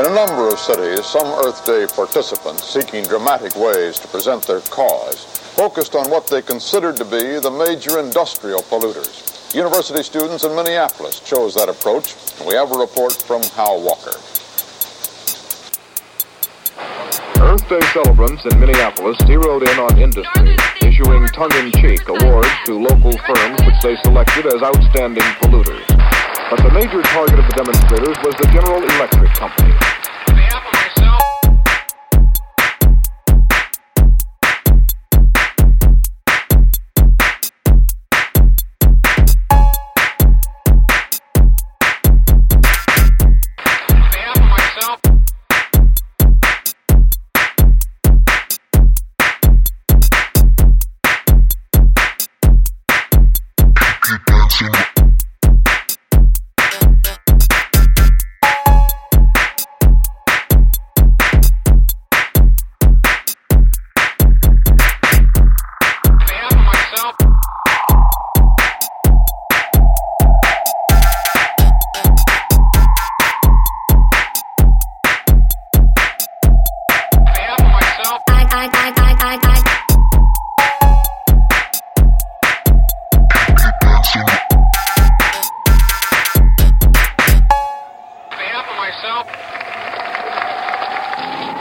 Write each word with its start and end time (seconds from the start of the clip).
In 0.00 0.06
a 0.06 0.14
number 0.14 0.48
of 0.48 0.58
cities, 0.58 1.04
some 1.04 1.26
Earth 1.44 1.66
Day 1.66 1.86
participants 1.86 2.64
seeking 2.64 3.04
dramatic 3.04 3.54
ways 3.54 3.98
to 3.98 4.08
present 4.08 4.46
their 4.46 4.60
cause 4.72 5.26
focused 5.52 5.94
on 5.94 6.10
what 6.10 6.26
they 6.26 6.40
considered 6.40 6.96
to 6.96 7.04
be 7.04 7.36
the 7.38 7.50
major 7.50 7.98
industrial 7.98 8.62
polluters. 8.62 9.54
University 9.54 10.02
students 10.02 10.42
in 10.42 10.56
Minneapolis 10.56 11.20
chose 11.20 11.52
that 11.52 11.68
approach, 11.68 12.16
and 12.38 12.48
we 12.48 12.54
have 12.54 12.72
a 12.72 12.78
report 12.78 13.12
from 13.12 13.42
Hal 13.52 13.84
Walker. 13.84 14.16
Earth 17.44 17.68
Day 17.68 17.84
celebrants 17.92 18.40
in 18.46 18.58
Minneapolis 18.58 19.18
zeroed 19.26 19.68
in 19.68 19.78
on 19.78 19.98
industry, 19.98 20.56
issuing 20.80 21.26
tongue-in-cheek 21.36 22.08
awards 22.08 22.48
to 22.64 22.72
local 22.72 23.12
firms 23.28 23.60
which 23.68 23.80
they 23.82 23.96
selected 24.00 24.46
as 24.46 24.62
outstanding 24.62 25.28
polluters. 25.44 25.84
But 26.50 26.64
the 26.64 26.70
major 26.72 27.00
target 27.02 27.38
of 27.38 27.46
the 27.46 27.54
demonstrators 27.62 28.16
was 28.24 28.34
the 28.40 28.48
General 28.50 28.82
Electric 28.82 29.30
Company. 29.34 29.79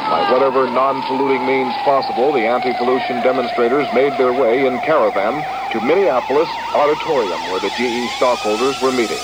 By 0.09 0.31
whatever 0.31 0.65
non-polluting 0.65 1.45
means 1.45 1.73
possible, 1.85 2.33
the 2.33 2.47
anti-pollution 2.47 3.21
demonstrators 3.21 3.87
made 3.93 4.13
their 4.13 4.33
way 4.33 4.65
in 4.65 4.79
caravan 4.79 5.43
to 5.71 5.81
Minneapolis 5.85 6.49
Auditorium, 6.73 7.39
where 7.51 7.59
the 7.59 7.69
GE 7.77 8.09
stockholders 8.17 8.81
were 8.81 8.91
meeting. 8.91 9.19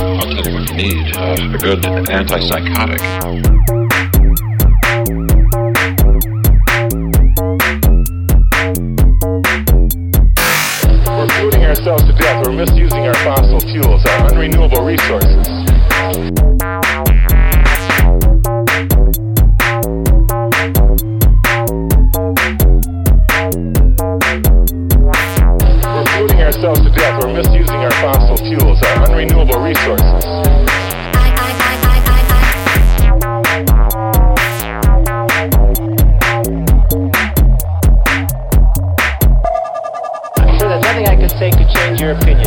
I'll 0.00 0.20
tell 0.20 0.44
you 0.44 0.54
what 0.54 0.68
you 0.70 0.76
need 0.76 1.16
uh, 1.16 1.36
a 1.54 1.58
good 1.58 1.82
antipsychotic. 2.08 3.79
ourselves 26.60 26.80
to 26.82 26.90
death. 26.94 27.22
We're 27.22 27.32
misusing 27.32 27.74
our 27.74 27.90
fossil 28.02 28.36
fuels, 28.36 28.82
our 28.82 29.06
unrenewable 29.08 29.64
resources. 29.64 30.26
your 41.98 42.12
opinion. 42.12 42.39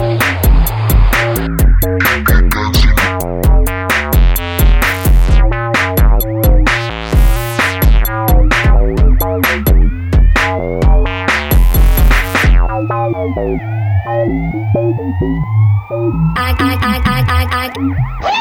I, 16.35 16.51
I, 16.59 16.75
I, 16.81 16.99
I, 17.05 17.23
I, 17.29 18.27
I. 18.27 18.32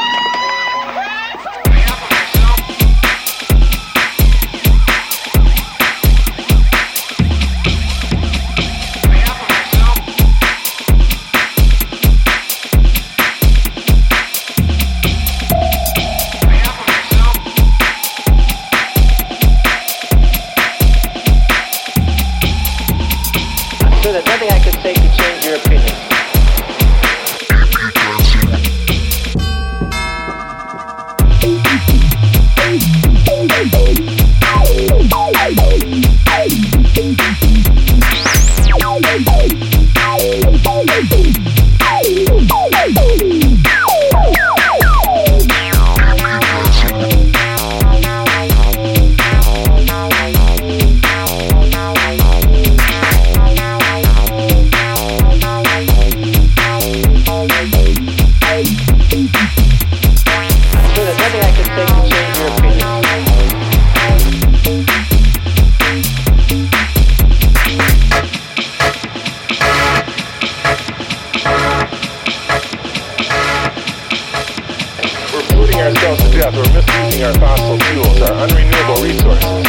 polluting 75.63 75.81
ourselves 75.81 76.23
to 76.23 76.29
death 76.31 76.55
or 76.55 76.73
misusing 76.73 77.23
our 77.23 77.33
fossil 77.35 77.79
fuels, 77.79 78.21
our 78.21 78.47
unrenewable 78.47 79.03
resources. 79.03 79.63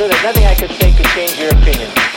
sure 0.00 0.08
nothing 0.22 0.46
I 0.46 0.54
could 0.54 0.70
say 0.70 0.92
to 0.92 1.02
change 1.12 1.38
your 1.38 1.50
opinion. 1.50 2.09